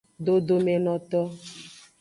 [0.25, 1.21] Dodomenoto.